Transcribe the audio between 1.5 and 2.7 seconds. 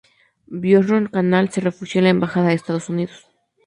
se refugió en la embajada de